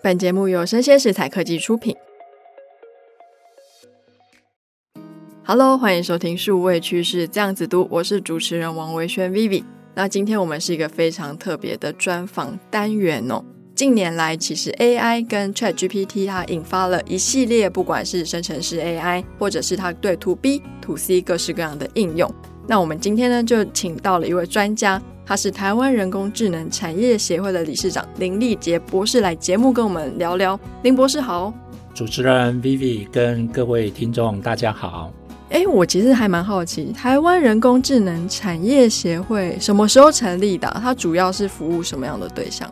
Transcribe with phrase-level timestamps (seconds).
[0.00, 1.96] 本节目由生鲜食材科技出品。
[5.44, 9.64] Hello，欢迎收听数位趋势这样子读，我是主持人王维轩 Vivi。
[9.96, 13.44] 那今天我们是一个非常特别的专访单元哦。
[13.74, 22.32] 近年来，其实 AI 跟 ChatGPT 它引发了一系列，不管是生成式 AI，或者是它对 To B、To C 各式各样的应用。
[22.70, 30.60] 那我们今天呢，就请到了一位专家，他是台湾人工智能产业协会的理事长林立杰博士，来节目跟我们聊聊。
[30.82, 31.50] 林博士好，
[31.94, 35.10] 主持人 Vivi 跟各位听众大家好。
[35.48, 40.68] 哎，我其实还蛮好奇，台湾人工智能产业协会什么时候成立的？
[40.82, 42.70] 它主要是服务什么样的对象？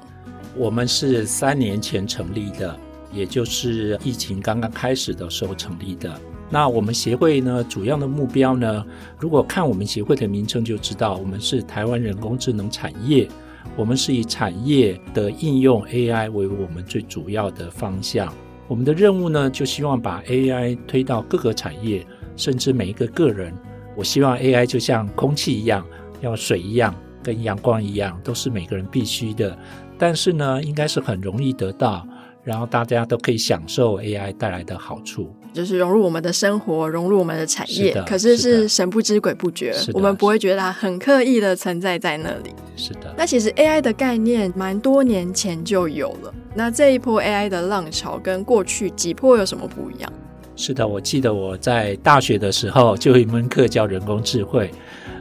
[0.54, 2.78] 我们是三年前成立的，
[3.10, 6.20] 也就是疫情刚刚开始的时候成立的。
[6.48, 8.84] 那我们协会呢，主要的目标呢，
[9.18, 13.28] 如果看我们协会的名称就知道，我们是台湾人工智能产业，
[13.76, 18.32] 我们是以产业的应用 AI 为我们最主要的方向。
[18.68, 23.52] 我们的任务呢，就希望把 AI 推到各个产业，甚至每一个个人。
[23.96, 25.84] 我希望 AI 就像空气一样，
[26.22, 29.56] 像水一样，跟阳光一样，都是每个人必须的。
[29.98, 32.06] 但是呢，应该是很容易得到。
[32.44, 37.94] 然后大家都可以享受 AI 带来的好处，就是融入我们的生活，融入我们的产业。
[37.94, 42.54] 是可是是神不知鬼不觉，我们不会觉得它很刻意的存在在那里。
[42.76, 43.12] 是的。
[43.16, 46.32] 那其实 AI 的概念蛮多年前就有了。
[46.54, 50.12] 那这一波 AI 的浪潮跟过去几波有什么不一样？
[50.54, 54.70] 是的，我记得我在大学的时候就有一门课叫人工智慧。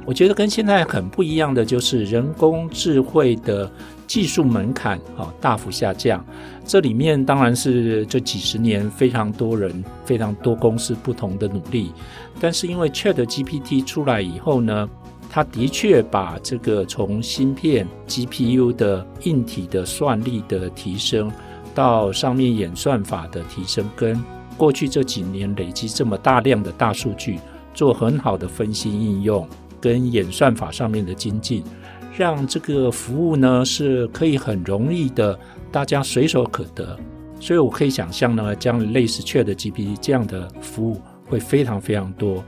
[0.06, 3.70] 我觉得跟现在很不一样的就是人工智慧的
[4.06, 6.24] 技术门槛啊大幅下降。
[6.66, 11.92] 这里面当然是这几十年非常多人、非常多公司不同的努力，
[12.40, 14.90] 但是因为 ChatGPT 出来以后呢，
[15.30, 21.32] 它的确把这个从芯片 GPU 的硬体的算力的提升，
[21.76, 24.20] 到上面演算法的提升，跟
[24.58, 27.40] 过去这几年累积这么大量的大数据，
[27.76, 29.48] 做很好的分析应用，
[29.80, 31.64] 跟演算法上面的精进，
[32.18, 35.38] 让这个服务呢是可以很容易的。
[35.72, 36.98] 大家随手可得，
[37.40, 42.42] 所以我可以想象呢，将类似 ChatGPT 这样的服务会非常非常多。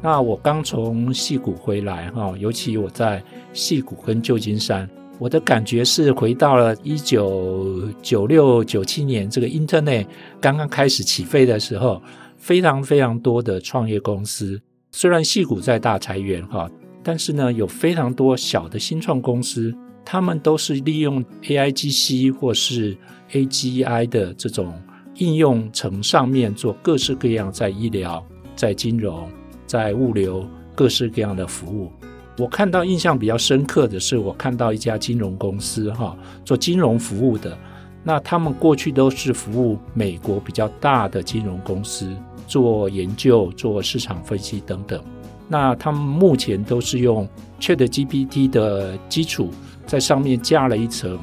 [0.00, 3.22] 那我刚从矽谷回来哈，尤其我在
[3.52, 4.88] 矽谷跟旧金山，
[5.18, 10.06] 我的感觉是回到了一九九六九七年这个 Internet
[10.40, 12.00] 刚刚开始起飞的时候，
[12.38, 14.58] 非常非常多的创业公司。
[14.90, 16.70] 虽然矽谷在大裁员哈，
[17.02, 19.74] 但是呢，有非常多小的新创公司。
[20.02, 22.96] 他们都是利用 AIGC 或是
[23.30, 24.74] AGI 的这种
[25.16, 29.30] 应用层上面做各式各样在医疗、在金融、
[29.66, 30.44] 在物流
[30.74, 31.92] 各式各样的服务。
[32.38, 37.56] 我看到印象比较深刻的是，我看到一家金融公司哈，做金融服务的。
[38.02, 42.10] 那他们过去都是服务美国比较大的金融公司，
[42.48, 45.04] 做研究、做市场分析等等。
[45.52, 47.28] 那他们目前都是用
[47.60, 49.50] ChatGPT 的基础。
[49.86, 51.18] 在上面加了一层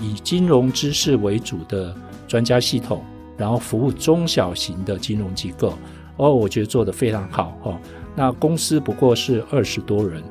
[0.00, 1.92] 以金融知识为主的
[2.28, 3.02] 专家系统，
[3.36, 5.74] 然后服务中小型的金融机构。
[6.18, 7.76] 哦，我觉得做得非常好哦。
[8.14, 10.22] 那公司不过是二十多人，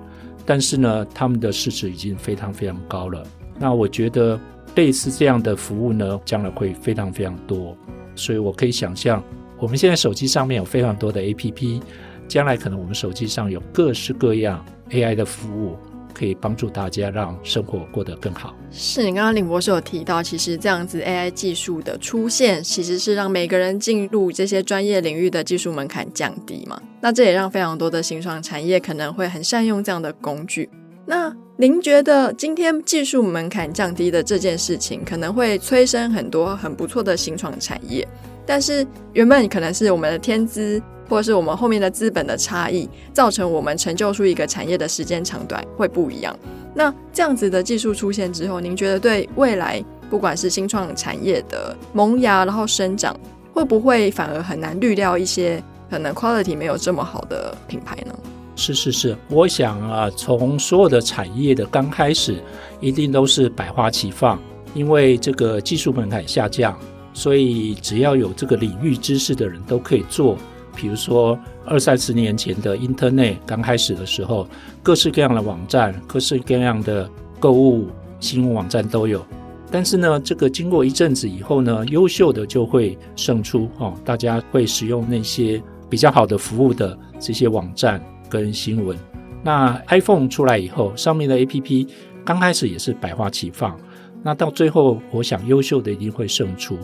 [0.45, 3.22] 但是呢，他们的市值已经非常非常高了。
[3.59, 4.40] 那我觉得
[4.75, 7.75] 类似这样的服务呢，将来会非常非常多。
[8.16, 9.22] 所以我可以想象，
[9.59, 11.81] 我们现在手机上面有非常多的 APP，
[12.31, 15.77] 将来可能我们手机上有各式各样 AI 的服务。
[16.13, 18.53] 可以帮助大家让生活过得更好。
[18.69, 26.79] 是你刚刚林博士有提到，其实这样子 AI 技术的出现，其实是让每个人进入这些专业领域的技术门槛降低嘛？
[26.99, 30.69] 那这也让非常多的新创产业可能会很善用这样的工具。
[31.05, 38.05] 那您觉得今天技术门槛降低的这件事情，可能会催生很多很不错的新创产业？
[38.45, 40.79] 但是原本可能是我们的天资，
[41.11, 46.34] 或者是我们后面的资本的差异，造成我们成就出一个产业的时间长短会不一样。
[46.73, 53.13] 那这样子的技术出现之后，您觉得对未来不管是新创产业的萌芽，然后生长，
[53.53, 58.16] 会不会反而很难滤掉一些可能 quality 没有这么好的品牌呢？
[58.55, 62.41] 是是是，我想啊，从所有的产业的刚开始，
[62.79, 64.40] 一定都是百花齐放。
[64.73, 66.73] 因为这个技术门槛下降，
[67.13, 70.37] 所以只要有这个领域知识的人都可以做。
[70.76, 74.47] 比如说二三十年前的 Internet 刚开始的时候，
[74.82, 77.09] 各式各样的网站、各式各样的
[77.40, 77.90] 购物
[78.20, 79.26] 新闻网站都有。
[79.70, 88.97] 但是呢，这个经过一阵子以后呢，优秀的就会胜出哦，大家会使用那些比较好的服务的这些网站跟新闻。
[89.44, 91.88] 那 iPhone 出来以后，上面的 APP
[92.26, 93.79] 刚开始也是百花齐放。
[94.23, 96.78] 那到最后，我想优秀的一定会胜出。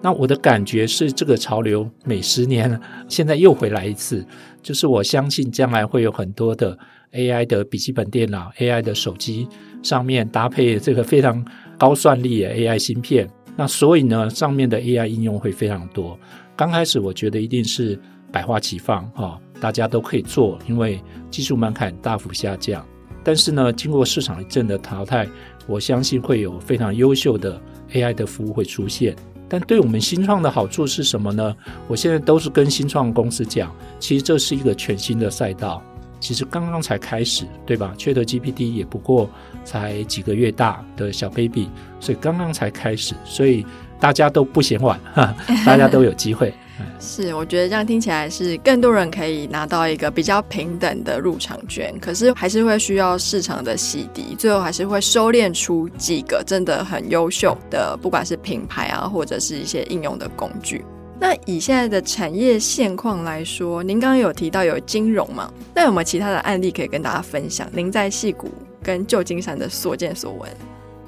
[0.00, 4.24] 那我的感觉是，这个潮流每十年现在又回来一次，
[4.62, 6.78] 就是我相信将来会有很多的
[7.12, 9.48] AI 的笔记本电脑、AI 的手机
[9.82, 11.44] 上面搭配这个非常
[11.76, 13.28] 高算力的 AI 芯片。
[13.56, 16.16] 那所以呢，上面的 AI 应用会非常多。
[16.54, 17.98] 刚开始我觉得一定是
[18.30, 22.86] 百花齐放哈，大家都可以做，因为技术门槛大幅下降。
[23.26, 25.26] 但是呢，经过市场一阵的淘汰。
[25.66, 27.60] 我相信会有非常优秀的
[27.92, 29.14] AI 的服务会出现，
[29.48, 31.54] 但对我们新创的好处是什么呢？
[31.88, 35.82] 我现在都是跟新创公司讲，其实这是一个全新的赛道，
[36.20, 37.94] 其实刚刚才开始，对吧？
[37.96, 39.28] 缺德 GPT 也不过
[39.64, 41.68] 才几个月大的小 baby，
[42.00, 43.64] 所以刚刚才开始，所以
[44.00, 46.52] 大家都不嫌晚，哈， 大家都有机会。
[46.98, 60.84] 是，我觉得这样听起来是更多人可以拿到一个比较平等的入场券，可是还是会需要市场的洗涤，最后还是会收敛出几个真的很优秀的，不管是品牌啊，或者是一些应用的工具。
[61.20, 65.48] 那以现在的产业现况来说，您刚刚有提到有金融嘛？
[65.74, 67.68] 那有没有其他的案例可以跟大家分享？
[67.72, 68.50] 您在戏谷
[68.82, 70.50] 跟旧金山的所见所闻？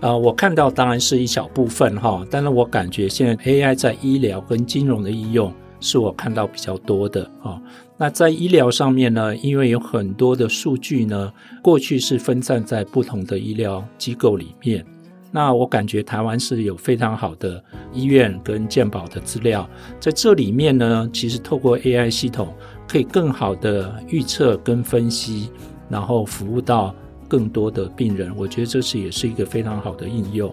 [0.00, 5.50] 呃，我看到当然是一小部分哈，但是我感觉现在 AI 在医疗跟金融的应用
[5.80, 7.60] 是我看到比较多的啊。
[7.96, 11.32] 那在医疗上面呢，因为有很多的数据呢，
[11.62, 14.84] 过去是分散在不同的医疗机构里面，
[15.32, 17.64] 那我感觉台湾是有非常好的
[17.94, 19.66] 医院跟健保的资料，
[19.98, 22.52] 在这里面呢，其实透过 AI 系统
[22.86, 25.50] 可以更好的预测跟分析，
[25.88, 26.94] 然后服务到。
[27.28, 30.52] 更多的病人，我觉得这是也是一个非常好的应用。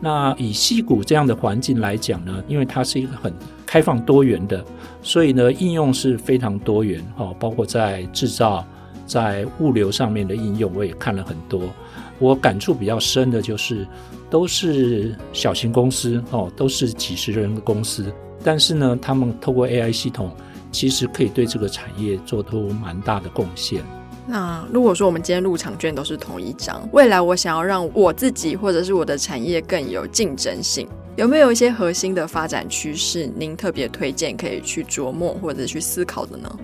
[0.00, 3.32] 那以矽谷这样的环境来讲呢，因为它是一个很
[3.64, 4.62] 开放多元的，
[5.02, 8.66] 所以呢应用是非常多元哦，包括在制造、
[9.06, 11.62] 在物流上面的应用，我也看了很多。
[12.18, 13.86] 我感触比较深的就是，
[14.28, 18.12] 都是小型公司哦，都是几十人的公司，
[18.42, 20.30] 但是呢，他们透过 AI 系统，
[20.70, 23.82] 其实可以对这个产业做出蛮大的贡献。
[24.26, 36.58] 那如果说我们今天入场券都是同一张，未来我想要让我自己或者是我的产业更有竞争性，有没有一些核心的发展趋势，您特别推荐可以去琢磨或者去思考的呢？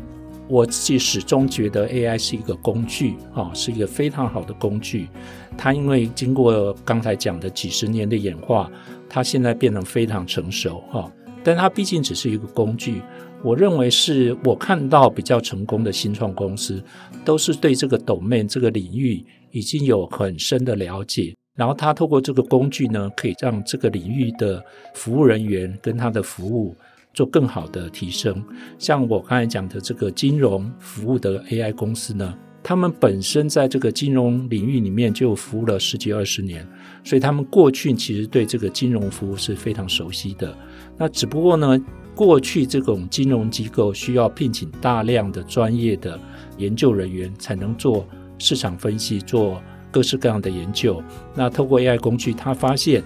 [0.48, 5.08] 我自己始终觉得 AI 是一个工具，啊，是一个非常好的工具。
[5.56, 8.68] 它因为经过刚才讲的几十年的演化，
[9.08, 11.12] 它现在变得非常成熟，哈。
[11.44, 13.02] 但它毕竟只是一个工具。
[13.42, 16.82] 我认为是我看到比较成功的新创公司，
[17.24, 24.62] 都是对这个 domain 这个领域已经有很深的了解，然后他透过这个工具呢，可以让这个领域的
[24.94, 26.76] 服务人员跟他的服务
[27.14, 28.44] 做更好的提升。
[28.78, 36.66] 像我刚才讲的这个金融服务的 AI 公司呢，他们本身在这个金融领域里面就服务了十几二十年，
[37.02, 40.54] 所以他们过去其实对这个金融服务是非常熟悉的。
[40.96, 41.78] 那只不过呢，
[42.14, 46.18] 过去这种金融机构需要聘请大量的专业的
[46.58, 48.06] 研究人员，才能做
[48.38, 51.02] 市场分析，做各式各样的研究。
[51.34, 53.02] 那透过 AI 工具，他发现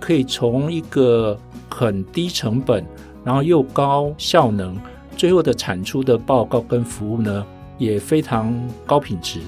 [0.00, 1.38] 可以从一个
[1.70, 2.84] 很低成本，
[3.24, 4.76] 然后又高效能，
[5.16, 7.46] 最后的产出的报告跟服务呢，
[7.78, 8.54] 也非常
[8.86, 9.40] 高品质。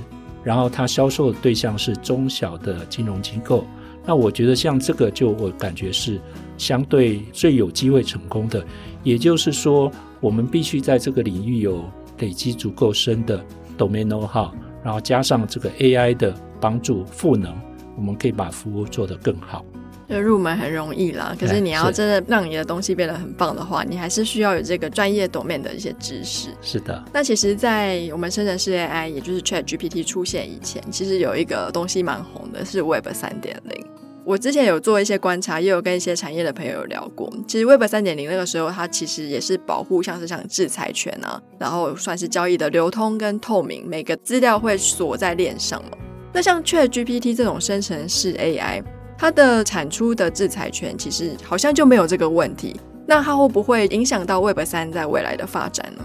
[0.44, 3.64] 然后它销售的对象是中小的金融机构。
[4.06, 6.18] 那我觉得像这个，就我感觉是
[6.56, 8.64] 相对最有机会成功的。
[9.02, 11.84] 也就是说，我们必须在这个领域有
[12.18, 13.44] 累积足够深的
[13.76, 17.54] domain 号然后加上这个 AI 的帮助赋能，
[17.96, 19.64] 我们可以把服务做得更好。
[20.08, 26.48] 就入门很容易啦，可是你要真的让你的东西变得很棒的话，你还是需要有这个专业 domain 的一些知识。
[26.62, 27.04] 是的。
[27.12, 33.86] 那其实，在我们生成式 AI，也就是 ChatGPT 出现以前，其实有一个东西蛮红的，是 Web 三点零。
[34.24, 37.32] 我之前有做一些观察，也有跟一些产业的朋友有聊过。
[37.46, 45.96] 其实 Web 三点零那个时候，它其实也是保护，像是像制裁权啊，然后算是交易的流通跟透明，每个资料会锁在链上嘛。
[46.32, 48.82] 那像 ChatGPT 这种生成式 AI，
[49.18, 52.76] 它的产出的制裁权其实好像就没有这个问题。
[53.04, 56.04] 那它会不会影响到 Web 三在未来的发展呢？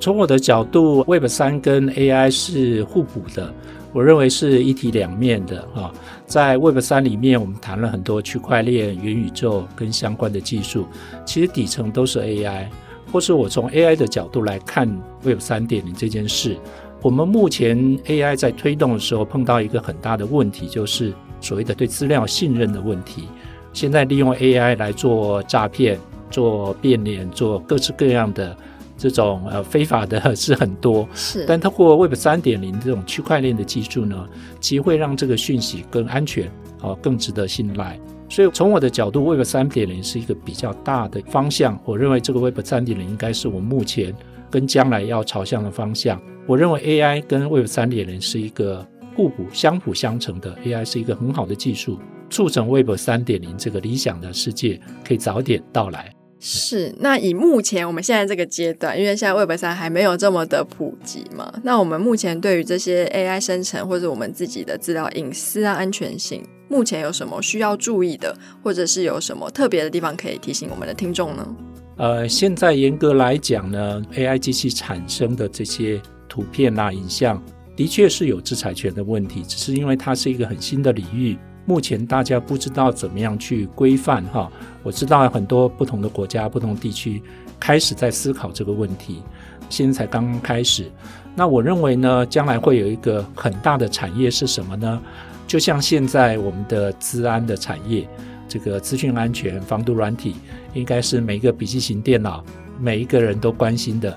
[0.00, 3.54] 从我的角度，Web 三跟 AI 是互补的。
[3.92, 5.92] 我认为是一体两面的啊。
[6.26, 10.86] 在 Web 三里面，我们谈了很多区块链、元宇宙跟相关的技术，
[11.24, 12.66] 其实底层都是 AI，
[13.12, 14.88] 或是我从 AI 的角度来看
[15.22, 16.58] Web 三点零这件事。
[17.00, 21.12] 我们目前 AI 在推动的时候，碰到一个很大的问题，就是
[21.44, 23.28] 所谓的对资料信任的问题。
[23.72, 25.98] 现在利用 AI 来做诈骗、
[26.30, 28.56] 做变脸、做各式各样的。
[28.96, 34.26] 这种呃非法的 是很多，是，但透过 Web 三点零这种区块链的技术呢，
[34.60, 36.48] 其实会让这个讯息更安全，
[36.80, 37.98] 哦，更值得信赖。
[38.28, 41.76] 所以从我的角度，Web 三点零是一个比较大的方向。
[41.84, 44.14] 我认为这个 Web 三点零应该是我目前
[44.48, 46.22] 跟将来要朝向的方向。
[46.46, 50.54] 我认为 AI 跟 Web 三点零是一个互补、相辅相成的。
[50.64, 56.12] AI 是一个很好的技术，促成 Web 三点零这个理想的世界可以早点到来。
[56.40, 71.56] 是，那以目前我们现在这个阶段，因为现在 Web 三还没有这么的普及嘛，那我们目前对于这些 AI 生成或者我们自己的资料隐私啊、安全性，目前有什么需要注意的，或者是有什么特别的地方可以提醒我们的听众呢？
[71.96, 77.42] 呃，现在严格来讲呢，AI 机器产生的这些图片啊、影像，
[77.76, 81.36] 的确是有制裁权的问题，只是因为它是一个很新的领域。
[81.66, 84.52] 目前大家不知道怎么样去规范哈，
[84.82, 87.22] 我知道很多不同的国家、不同地区
[87.58, 89.22] 开始在思考这个问题，
[89.70, 90.90] 现在才刚刚开始。
[91.34, 95.00] 那我认为呢，将来会有一个很大的产业是什么呢？
[95.46, 98.06] 就像现在我们的资安的产业，
[98.46, 100.36] 这个资讯安全、防毒软体，
[100.74, 102.44] 应该是每一个笔记型电脑
[102.78, 104.16] 每一个人都关心的。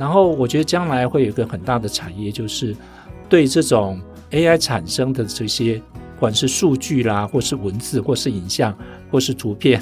[0.00, 2.74] 然后我觉得将来会有一个很大的产业，就是
[3.28, 5.80] 对这种 AI 产生的这些。
[6.14, 8.76] 不管是数据啦，或是文字，或是影像，
[9.10, 9.80] 或是图片，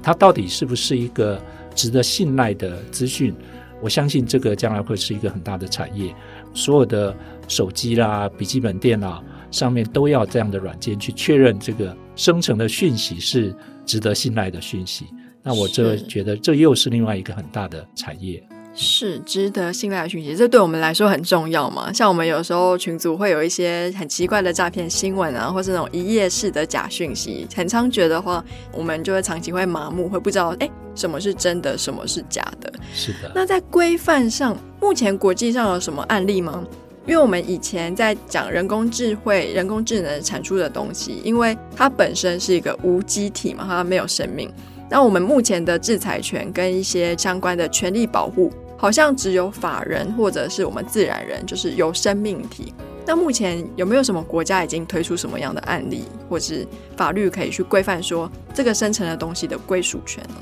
[0.00, 1.36] 它到底是不是一个
[1.74, 3.34] 值得信赖的资讯？
[3.82, 6.14] 我相信这个将来会是一个很大的产业。
[6.54, 7.12] 所有的
[7.48, 13.52] 手机啦、笔记本电脑上面都要这样的软件去确认这个生成的讯息是
[13.84, 15.06] 值得信赖的讯息。
[15.42, 18.40] 那我这觉得这又是另外一个很大的产业。
[18.80, 21.92] 是值得信赖的讯息，这对我们来说很重要嘛？
[21.92, 32.72] 像我们有时候群组会有一些很奇怪的诈骗新闻啊，或是那种一页式的假讯息，很猖獗的话，我们就会长期会麻木，会不知道哎，什么是真的，什么是假的。
[32.94, 33.30] 是的。
[33.34, 36.64] 那在规范上，目前国际上有什么案例吗？
[37.06, 44.50] 因为我们以前在讲人工智慧、人工智能产出的东西，因为它本身是一个无机体嘛，它没有生命。
[44.88, 52.72] 那我们目前的制裁权跟一些相关的权利保护，好像只有法人或者是我们自然人，就是有生命体。
[53.06, 60.36] 那目前有没有什么国家已经推出什么样的案例，或是法律可以去规范说这个生成的东西的归属权呢？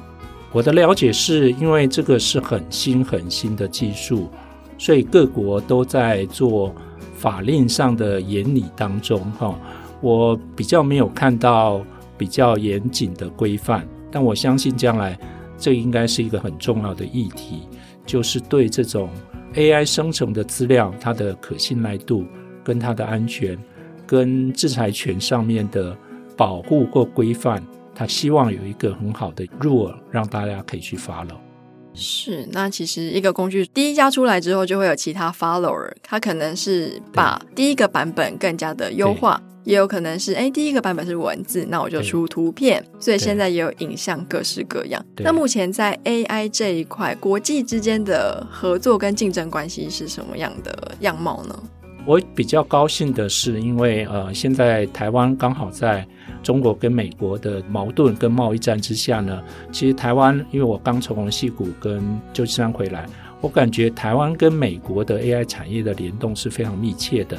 [0.53, 4.29] 我的了解是因为这个是很新很新的技术，
[4.79, 6.73] 所以各国都在做
[7.17, 9.21] 法令上的研拟当中。
[9.33, 9.53] 哈，
[10.01, 11.85] 我比较没有看到
[12.17, 13.85] 比较严谨的规范。
[14.13, 15.19] 但我相信将来，
[15.59, 17.63] 这应该是一个很重要的议题，
[18.09, 19.11] 就是对这种
[19.55, 22.25] AI 生成的资料，它的可信赖度、
[22.65, 23.57] 跟它的安全、
[24.07, 25.95] 跟制裁权上面的
[26.35, 27.63] 保护或规范，
[27.95, 31.37] 他希望有一个很好的 rule，让大家可以去 follow。
[31.93, 39.43] 是，那其实一个工具第一家出来之后，就会有其他 follower，它可能是把第一个版本更加的优化。
[39.69, 45.05] 也有可能是，哎，第一个版本是文字，那我就出图片，所以现在也有影像，各式各样。
[45.19, 51.63] 那目前在 AI 这一块，国际之间的合作跟竞争关系是什么样的样貌呢？
[52.07, 56.07] 我比较高兴的是，因为呃，现在台湾刚好在
[56.43, 59.39] 中国跟美国的矛盾跟贸易战之下呢，
[59.71, 63.05] 其实台湾，因为我刚从矽谷跟旧金山回来，
[63.43, 67.37] 我感觉台湾跟美国的 AI 产业的联动是非常密切的。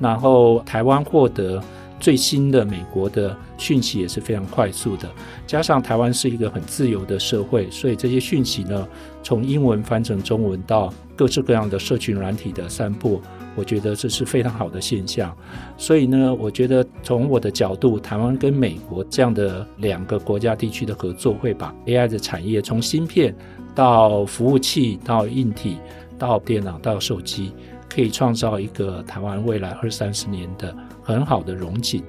[0.00, 1.62] 然后台湾获得
[2.00, 5.06] 最新的美国的讯息也是非常快速的，
[5.46, 8.88] 加上台湾是一个很自由的社会，所以这些讯息呢，
[9.22, 13.20] 从英文翻成中文到各式各样的社群软体的散布，
[13.54, 15.36] 我觉得这是非常好的现象。
[15.76, 23.36] 所以呢，我觉得从我的角度，台湾跟美国这样的两个国家地区的合作，会把 AI 的产业从芯片
[23.74, 25.76] 到服务器到硬体
[26.18, 27.52] 到电脑到手机。
[27.92, 32.02] 可以创造一个台湾未来二三十年的很好的融景。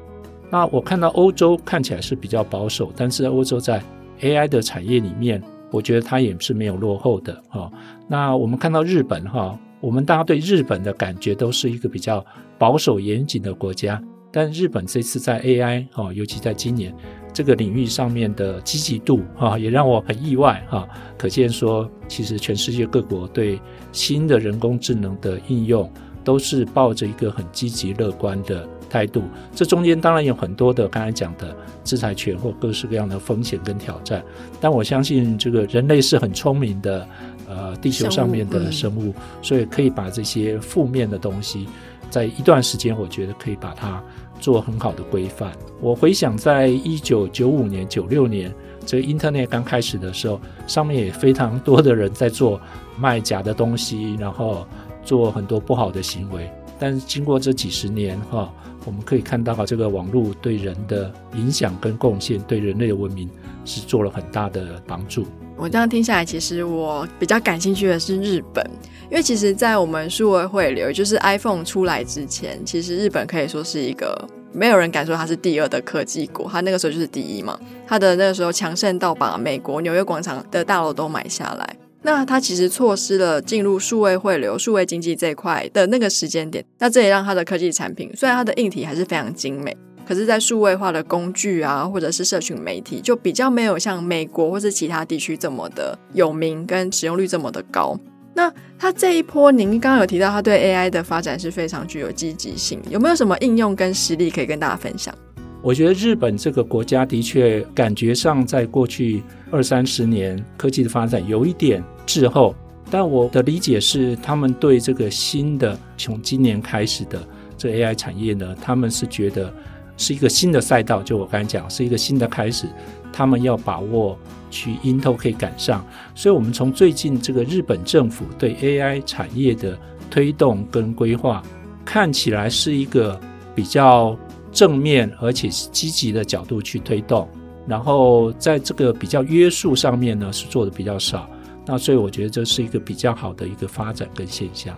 [0.52, 3.82] 那我看到欧洲看起来是比较保守，但是欧洲在
[4.20, 7.72] AI 的产业里面，我觉得它也是没有落后的哈。
[8.08, 12.24] 那我们看到日本哈，我们大家对日本的感觉都是一个比较
[12.60, 16.94] 保守严谨的国家，但日本这次在 AI 哈，尤其在今年。
[17.34, 20.88] 这个领域上面的积极度啊，也让我很意外哈。
[21.18, 23.60] 可见说，其实全世界各国对
[23.92, 25.92] 新的人工智能的应用
[26.24, 29.24] 都是抱着一个很积极乐观的态度。
[29.56, 34.24] 这中间当然有很多的刚才讲的制裁权或各式各样的风险跟挑战，
[34.60, 37.08] 但我相信这个人类是很聪明的，
[37.48, 41.68] 呃，地球上面的生物，生物，所以可以把这些负面的东西，
[42.10, 44.04] 在一段时间，我觉得可以把它
[44.42, 45.54] 做很好的规范。
[45.80, 48.54] 我回想在一九九五年、九六年。
[48.84, 52.60] 这个 Internet 刚开始的时候，上面也非常多的人在做
[52.98, 54.66] 卖假的东西，然后
[55.06, 56.50] 做很多不好的行为。
[56.80, 58.52] 但是经过这几十年哈，
[58.84, 63.30] 我们可以看到这个网络对人的影响跟贡献，对人类的文明
[63.66, 65.28] 是做了很大的帮助。
[65.62, 68.68] 我这样听下来，其实我比较感兴趣的是日本，
[69.12, 74.28] 因为其实，在我们数位汇流，就是 iPhone 出来之前，其实日本可以说是一个。
[74.52, 77.60] 没有人敢说它是第二的科技国，它那个时候就是第一嘛。
[77.88, 81.76] 它的那个时候强盛到把美国纽约广场的大楼都买下来。
[82.02, 86.66] 那它其实错失了进入数位汇流、数位经济这一块的那个时间点。
[86.80, 89.78] 那这也让它的科技产品，虽然它的硬体还是非常精美，
[90.12, 97.98] 可是，在数位化的工具啊，或者是社群媒体，就比较没有像美国或是其他地区这么的有名，跟使用率这么的高。
[98.36, 105.16] 那它这一波，您刚刚有提到，它对 AI 的发展是非常具有积极性，有没有什么应用跟实例可以跟大家分享？
[105.62, 112.54] 我觉得日本这个国家的确感觉上，在过去二三十年科技的发展有一点滞后，
[112.90, 117.26] 但我的理解是，他们对这个新的从今年开始的
[117.58, 119.54] 这 AI 产业呢，他们是觉得
[120.02, 122.68] 是一个新的赛道，就我刚才讲，是一个新的开始，
[123.14, 124.18] 他们要把握。
[124.54, 125.82] 去 Intel 可以赶上，
[126.14, 129.80] 所以，我们从最近这个日本政府对 AI 产业的
[130.10, 131.42] 推动跟规划，
[131.86, 133.18] 看起来是一个
[133.56, 134.14] 比较
[134.52, 137.26] 正面而且积极的角度去推动。
[137.66, 141.30] 然后，在这个比较约束上面呢，是做的比较少。
[141.66, 144.76] 那所以，我觉得这是一个比较好的一个发展跟现象。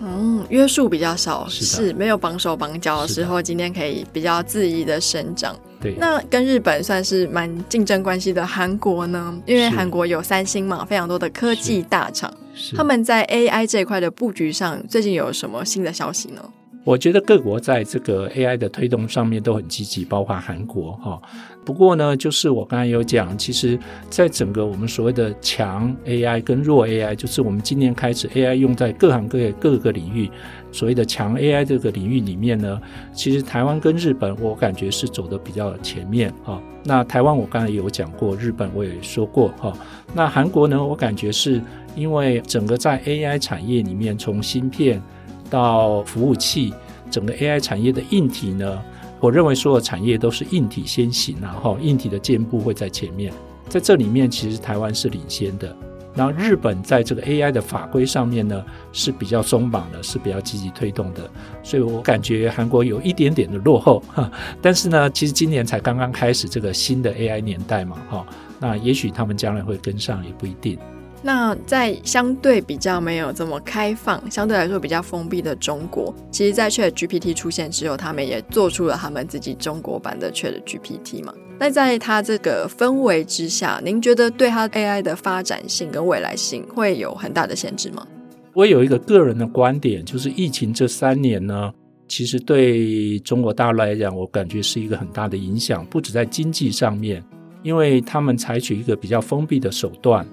[0.00, 5.54] 嗯，约束比较少，是，是没有绑手绑脚的时候，今天可以比较自意的生长。
[5.80, 9.34] 对，那跟日本算是蛮竞争关系的韩国呢？
[9.46, 12.32] 因为韩国有三星嘛，非常多的科技大厂，
[12.76, 16.42] 他们在 AI 这一块的布局上，最近有什么新的消息呢？
[16.84, 21.20] 我觉得各国在这个 AI 的推动上面都很积极，包括韩国哈。
[21.64, 23.78] 不过呢，就是我刚才有讲，其实
[24.10, 30.30] 在整个我们所谓的强 AI 跟弱 AI，就是我们今年开始 AI 用在各行各业各个领域，
[30.70, 32.78] 所谓的强 AI 这个领域里面呢，
[33.14, 36.62] 其实台湾跟日本我感觉是走得比较前面哈。
[36.84, 39.72] 那台湾我刚才有讲过，日本我也说过哈。
[40.12, 41.62] 那韩国呢，我感觉是
[41.96, 45.02] 因为整个在 AI 产业里面，从芯片
[45.50, 46.72] 到服务器，
[47.10, 48.82] 整个 AI 产业的硬体呢，
[49.20, 53.32] 我认为所有产业都是硬体先行，然后硬体的进步会在前面。
[53.68, 55.74] 在这里面，其实台湾是领先的。
[56.14, 61.28] 然后日本在这个 AI 的法规上面呢，是比较松绑的，是比较积极推动的。
[61.62, 64.30] 所以我感觉韩国有一点点的落后，哈。
[64.62, 68.24] 但是呢，其实今年才刚刚开始这个新的 AI 年代嘛，哈。
[68.60, 70.78] 那也许他们将来会跟上，也不一定。
[71.26, 81.32] 那在相对比较没有这么开放，相对来说比较封闭的中国，其实，在 ChatGPT 出现之后，他们也做出了他们自己中国版的 ChatGPT 嘛。
[81.58, 88.06] 那在它这个氛围之下，您觉得对它 AI 的发展性跟未来性会有很大的限制吗？
[88.52, 91.72] 我有一个个人的观点，就是疫情这三年呢，
[92.06, 97.24] 其实对中国大陆来讲，我感觉是一个很大的影响，不止在经济上面，
[97.62, 100.26] 因为他们采取一个比较封闭的手段。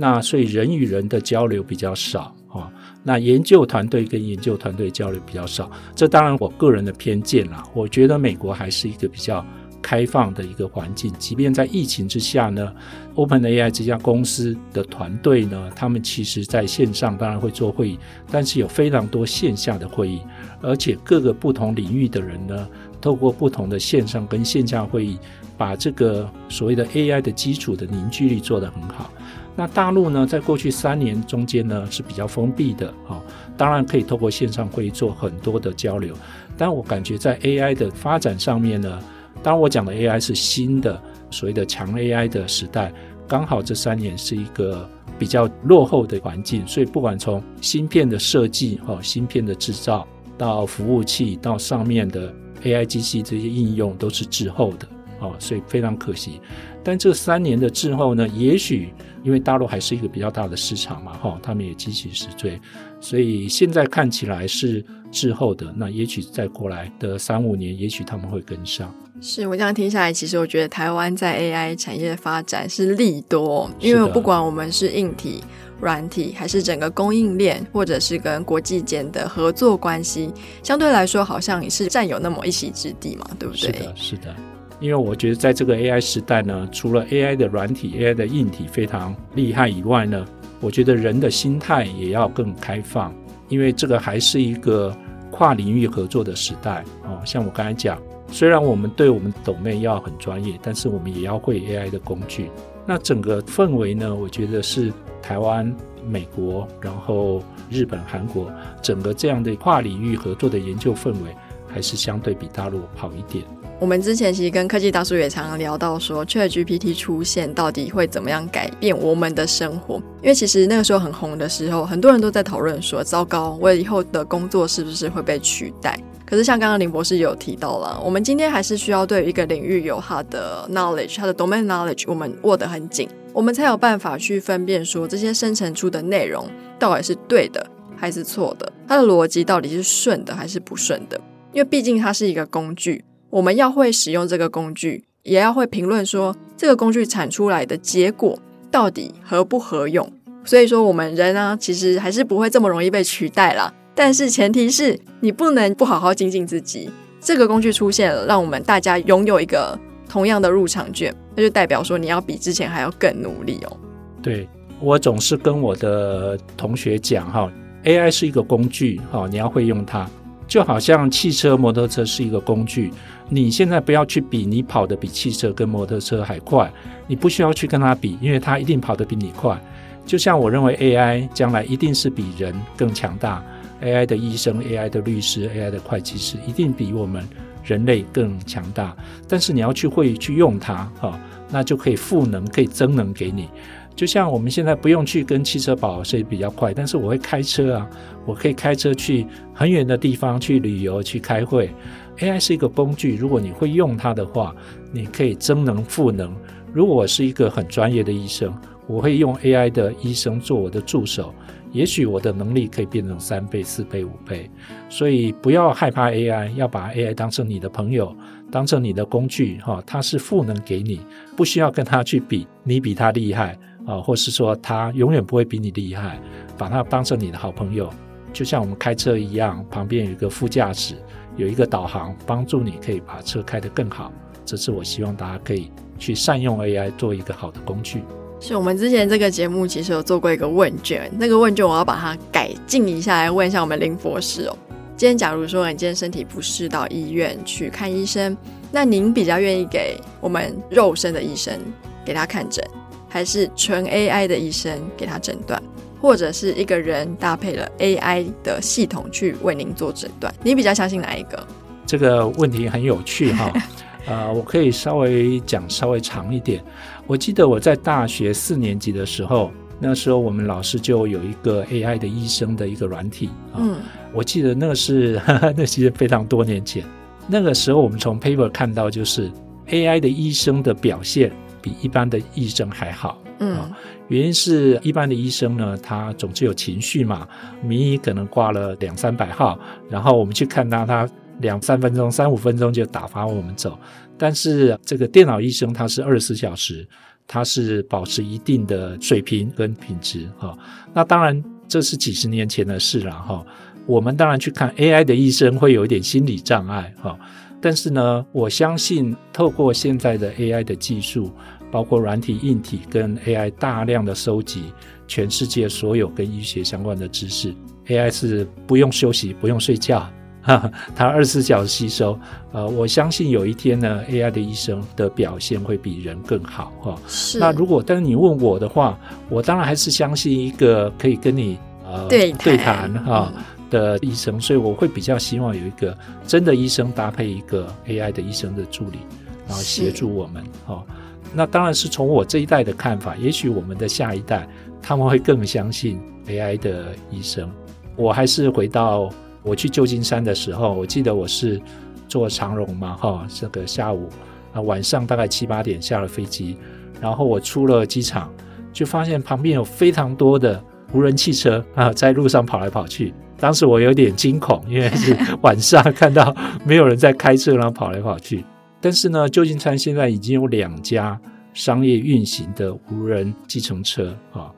[0.00, 2.72] 那所以人与人的交流比较少啊，
[3.04, 7.62] 那研究团队跟研究团队交流比较少，这当然我个人的偏见啦。
[7.74, 9.44] 我觉得美国还是一个比较
[9.82, 12.72] 开放的一个环境，即便在疫情之下呢
[13.14, 17.98] ，OpenAI 这家公司的团队呢，他们其实在线上当然会做会议，
[18.30, 20.22] 但是有非常多线下的会议，
[20.62, 22.66] 而且各个不同领域的人呢，
[23.02, 25.18] 透过不同的线上跟线下会议，
[25.58, 29.12] 把这个所谓的 AI 的基础的凝聚力做得很好。
[29.60, 33.22] 那大陆呢，在过去三年中间呢是比较封闭的，哈，
[33.58, 36.14] 当然可以透过线上会议做很多的交流，
[36.56, 38.98] 但我感觉在 AI 的发展上面呢，
[39.42, 40.98] 当我讲的 AI 是新的
[41.30, 42.90] 所谓的强 AI 的时代，
[43.28, 54.88] 刚好这三年是一个比较落后的环境，所以不管从芯片的设计，哈，芯片的制造到服务器到上面的 AI 机器这些应用都是滞后的。
[55.20, 56.40] 哦，所以非常可惜，
[56.82, 58.88] 但这三年的滞后呢，也许
[59.22, 62.60] 因为大陆还是一个比较大的市场嘛，哈，他们也急起直追，
[63.00, 68.94] 所以现在看起来是滞后的，那也许再过来的三五年，也许他们会跟上。
[69.20, 75.44] 是我这样听下来，其实我觉得台湾在 AI 产业的发展是利多，因为不管我们是硬体、
[75.78, 83.60] 软体，还是整个供应链，或者是跟国际间的合作关系，相对来说好像也是占有那么一席之地嘛，对不对？
[83.60, 84.34] 是的，是的。
[84.80, 90.26] 因为我觉得在这个 AI 时代呢，除了 AI 的软体、AI 的硬体非常厉害以外呢，
[90.60, 93.14] 我觉得人的心态也要更开放，
[93.48, 94.96] 因为这个还是一个
[95.30, 97.20] 跨领域合作的时代哦。
[97.24, 98.00] 像我刚才讲。
[98.32, 102.48] 虽然我们对我们 domain 要很专业，但是我们也要会 AI 的工具。
[102.86, 105.74] 那整个氛围呢，我觉得是台湾、
[106.08, 108.48] 美国，然后日本、韩国，
[108.80, 111.34] 整个这样的跨领域合作的研究氛围，
[111.66, 113.44] 还是相对比大陆好一点。
[113.80, 119.94] 我们之前其实跟科技大叔也常常聊到说，ChatGPT 出现到底会怎么样改变我们的生活？
[120.20, 125.98] 因为其实那个时候很红的时候，很多人都在讨论说，糟糕，我以后的工作是不是会被取代？
[126.26, 136.46] 可是像刚刚林博士有提到了，我们今天还是需要对一个领域有它的 knowledge，它的 domain knowledge，我们握得很紧，我们才有办法去分辨说这些生成出的内容
[136.78, 137.66] 到底是对的
[137.96, 141.18] 还是错的，它的逻辑到底是顺的还是不顺的。
[141.52, 148.38] 因为毕竟它是一个工具，我们要会使用这个工具，也要会评论说这个工具产出来的结果
[148.70, 150.12] 到底合不合用。
[150.44, 153.72] 所以说，我们人啊，其实还是不会这么容易被取代啦。
[153.94, 156.90] 但是前提是你不能不好好精进自己。
[157.20, 163.76] 这个工具出现了，让我们大家拥有一个同样的入场券，那就代表说你要比之前还要更努力哦。
[164.22, 164.48] 对，
[164.80, 167.52] 我总是跟我的同学讲哈
[167.84, 170.08] ，AI 是一个工具哈，你要会用它，
[170.50, 172.92] 就好像汽车、摩托车是一个工具。
[173.28, 176.68] 你现在不要去比你跑得比汽车跟摩托车还快，
[177.06, 179.56] 你不需要去跟它比，因为它一定跑得比你快。
[180.04, 183.40] 就像我认为 AI 将来一定是比人更强大。
[183.80, 187.24] AI 的医生、AI 的律师、AI 的会计师，一定比我们
[187.62, 188.94] 人类更强大。
[189.28, 191.16] 但是你要去会去用它，哈，
[191.48, 193.48] 那就可以赋能、可以增能给你。
[193.94, 196.72] 就像我们现在不用去跟汽车跑，谁比较快？
[196.72, 197.90] 但是我会开车啊，
[198.24, 201.70] 我可以开车去很远的地方去旅游、去开会。
[202.18, 204.54] AI 是一个工具，如果你会用它的话，
[204.92, 206.34] 你可以增能、赋能。
[206.72, 208.54] 如果我是一个很专业的医生，
[208.86, 211.34] 我会用 AI 的医生做我的助手。
[211.72, 214.50] 也许我的能力可以变成三倍、四倍、五倍，
[214.88, 218.12] 所以不要害怕 AI，要把 AI 当成你的朋友，
[218.50, 221.00] 当成你的工具，哈，它是赋能给你，
[221.36, 226.20] 不需要跟他去比，你比他厉害啊，或是说他永远不会比你厉害，
[226.56, 227.90] 把他当成你的好朋友，
[228.32, 230.94] 就像我们开车一样，旁边有一个副驾驶，
[231.36, 234.12] 有一个导航，帮助你可以把车开得更好。
[234.44, 238.02] 这是我希望大家可以去善用 AI 做一个好的工具。
[238.40, 244.56] 是我们之前这个节目其实有做过一个问卷，那个问卷我要把它改进一下，来问一下我们林博士哦。
[244.96, 248.36] 今天假如说你今天身体不适到医院去看医生，
[248.72, 251.58] 那您比较愿意给我们肉身的医生
[252.04, 252.64] 给他看诊，
[253.10, 255.62] 还是纯 AI 的医生给他诊断，
[256.00, 260.32] 或者是一个人搭配了 AI 的系统去为您做诊断？
[260.42, 261.46] 你比较相信哪一个？
[261.84, 263.52] 这个问题很有趣哈。
[264.06, 266.64] 呃，我可以稍微讲稍微长一点。
[267.06, 273.58] 我记得我在大学四年级的时候，那时候我们老师就有一个 AI 的医生的一个软体啊。
[273.58, 273.76] 嗯，
[274.14, 275.20] 我记得那个是
[275.56, 276.82] 那其实非常多年前。
[277.26, 279.30] 那个时候我们从 paper 看到，就是
[279.68, 281.30] AI 的医生的表现
[281.62, 283.22] 比一般的医生还好。
[283.38, 283.70] 嗯，
[284.08, 287.26] 原因是一般的医生呢，他总是有情绪嘛，
[287.62, 291.08] 名医可能挂了两三百号，然后我们去看他，他。
[291.40, 293.78] 两三分钟、三五分钟就打发我们走，
[294.18, 296.86] 但是这个电脑医生他是二十四小时，
[297.26, 300.54] 他是保持一定的水平跟品质哈。
[300.92, 303.42] 那当然这是几十年前的事了哈。
[303.86, 307.18] 我们当然去看 AI 的医生会有一点心理障碍哈，
[307.60, 311.30] 但是呢，我相信透过现在的 AI 的技术，
[311.70, 314.72] 包括软体、硬体跟 AI 大量的收集
[315.06, 317.54] 全世界所有跟医学相关的知识
[317.86, 320.08] ，AI 是不用休息、不用睡觉。
[320.42, 322.18] 哈，他二十四小时吸收，
[322.50, 326.98] 呃，我相信有一天呢，AI 的医生的表现会比人更好哈。
[327.06, 327.38] 是。
[327.38, 333.30] 那如果但是你问我的话，我当然还是相信一个可以跟你呃对谈对谈哈
[333.70, 338.98] 的医生，所以我会比较希望有一个真的医生搭配一个 AI 的医生的助理，
[339.46, 340.84] 然后协助我们哦。
[341.32, 344.46] 那当然是从我这一代的看法，也许我们的下一代
[344.82, 347.50] 他们会更相信 AI 的医生。
[347.96, 349.10] 我还是回到。
[349.42, 351.58] 我去旧金山的时候，我记得我是
[352.06, 354.06] 坐长荣嘛，哈，这个下午
[354.52, 356.58] 啊晚上大概七八点下了飞机，
[357.00, 358.30] 然后我出了机场，
[358.70, 368.44] 就发现旁边有非常多的无人汽车啊在路上跑来跑去，当时我有点惊恐，因为是晚上看到没有人在开车，然后跑来跑去。
[368.80, 371.18] 但是呢，旧金山现在已经有两家
[371.54, 374.52] 商业运行的无人计程车啊，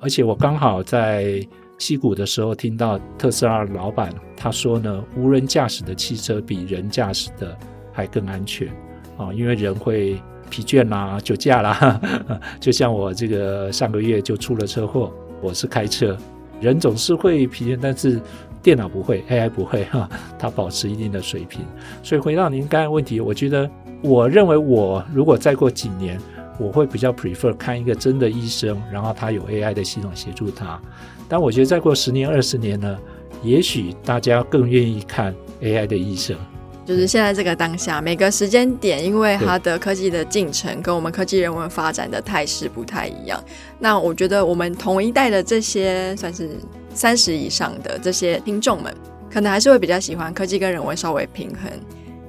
[0.00, 1.40] 而且我刚好在
[1.78, 7.56] 矽谷的时候听到特斯拉的老板他说呢，无人驾驶的汽车比人驾驶的
[7.92, 8.68] 还更安全
[9.16, 10.20] 啊，因为人会
[10.50, 12.00] 疲倦啦、酒驾啦，
[12.60, 16.16] 就像我这个上个月就出了车祸，我是开车，
[16.60, 18.20] 人总是会疲倦，但是
[18.62, 21.60] 电脑不会，AI 不会哈， 它保持一定的水平。
[22.02, 23.70] 所以回到您刚才问题，我觉得，
[24.02, 26.18] 我认为我如果再过几年，
[26.58, 30.80] 我会比较 prefer 看一个真的医生，然后他有 AI 的系统协助他。
[31.28, 32.98] 但我觉得再过十年、二十年呢，
[33.42, 36.36] 也许大家更愿意看 AI 的医生。
[36.84, 43.42] 就是现在这个当下，每个时间点，因为它的科技的进程跟我们科技人文发展的态势不太一样。
[43.78, 46.50] 那我觉得我们同一代的这些算是
[46.92, 48.94] 三十以上的这些听众们，
[49.32, 51.70] 可能还是会比较喜欢科技跟人文稍微平衡，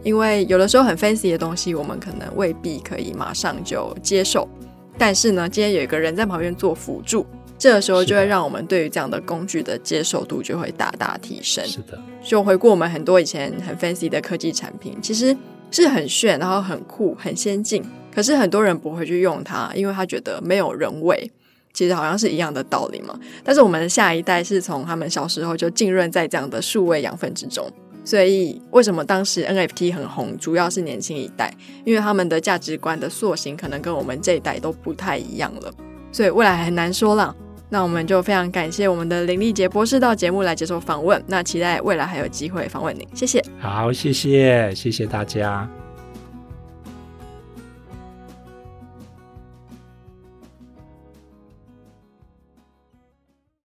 [0.03, 4.47] 因为有的时候很 fancy 的东西，我们可能未必可以马上就接受。
[4.97, 7.25] 但是呢，今天有一个人在旁边做辅助。
[7.65, 11.65] 这个时候就会让我们对于这样的工具的接受度就会大大提升。
[11.65, 15.35] 是的，就回顾我们很多以前很 fancy 的科技产品，其实
[15.71, 17.83] 是很炫，然后很酷、很先进。
[18.13, 21.31] 可是很多人不会去用它，因为他觉得没有人味。
[21.73, 23.19] 其实好像是一样的道理嘛。
[23.43, 27.67] 但是我们的下一代是从他们小时候就浸润在这样的数位养分之中，
[28.03, 31.51] 所以为什么当时 NFT 很红，主要是年轻一代，
[31.83, 35.73] 因为他们的价值观的塑形可能跟我们这一代都不太一样了，
[36.11, 37.35] 所以未来很难说了。
[37.75, 43.43] 那我们就非常感谢我们的林丽杰博士到节目来接受访问，那期待未来还有机会访问您，谢谢。
[43.59, 45.69] 好，谢谢，谢谢大家。